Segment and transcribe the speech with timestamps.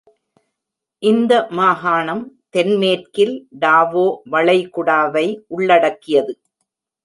[1.03, 2.23] இந்த மாகாணம்
[2.49, 5.27] தென்மேற்கில் டாவோ வளைகுடாவை
[5.49, 6.33] உள்ளடக்கியது.